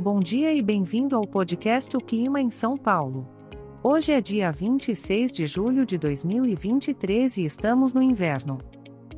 [0.00, 3.28] Bom dia e bem-vindo ao podcast O Clima em São Paulo.
[3.80, 8.58] Hoje é dia 26 de julho de 2023 e estamos no inverno.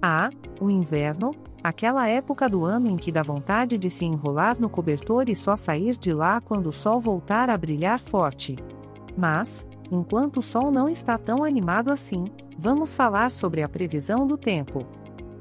[0.02, 0.28] Ah,
[0.60, 1.30] o inverno,
[1.64, 5.56] aquela época do ano em que dá vontade de se enrolar no cobertor e só
[5.56, 8.54] sair de lá quando o sol voltar a brilhar forte.
[9.16, 12.26] Mas, enquanto o sol não está tão animado assim,
[12.58, 14.80] vamos falar sobre a previsão do tempo.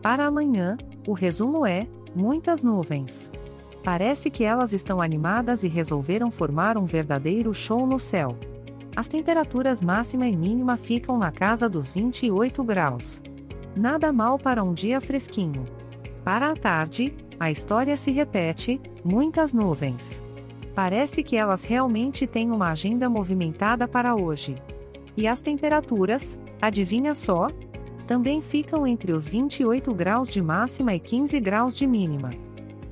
[0.02, 3.33] Para amanhã, o resumo é: muitas nuvens.
[3.86, 8.36] Parece que elas estão animadas e resolveram formar um verdadeiro show no céu.
[8.96, 13.21] As temperaturas máxima e mínima ficam na casa dos 28 graus.
[13.78, 15.66] Nada mal para um dia fresquinho.
[16.24, 20.24] Para a tarde, a história se repete: muitas nuvens.
[20.74, 24.56] Parece que elas realmente têm uma agenda movimentada para hoje.
[25.15, 27.50] E as temperaturas, adivinha só?
[28.07, 32.31] Também ficam entre os 28 graus de máxima e 15 graus de mínima.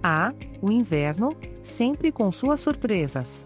[0.04, 3.46] Ah, o inverno, sempre com suas surpresas.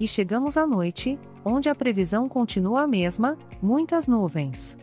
[0.00, 4.76] E chegamos à noite, onde a previsão continua a mesma: muitas nuvens.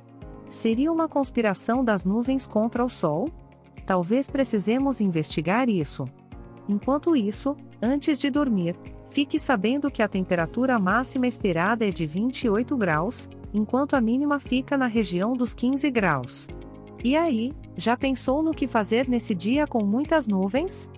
[0.50, 3.30] Seria uma conspiração das nuvens contra o Sol?
[3.86, 6.06] Talvez precisemos investigar isso.
[6.70, 8.76] Enquanto isso, antes de dormir,
[9.10, 14.78] fique sabendo que a temperatura máxima esperada é de 28 graus, enquanto a mínima fica
[14.78, 16.48] na região dos 15 graus.
[17.04, 20.90] E aí, já pensou no que fazer nesse dia com muitas nuvens?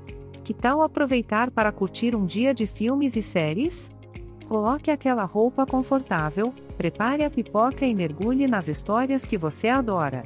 [0.51, 3.89] Que tal aproveitar para curtir um dia de filmes e séries?
[4.49, 10.23] Coloque aquela roupa confortável, prepare a pipoca e mergulhe nas histórias que você adora.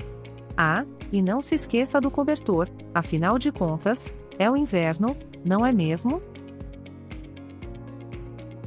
[0.57, 5.15] Ah, e não se esqueça do cobertor, afinal de contas, é o inverno,
[5.45, 6.19] não é mesmo?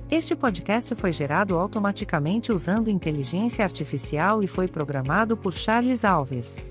[0.08, 6.64] Este podcast foi gerado automaticamente usando inteligência artificial e foi programado por Charles Alves.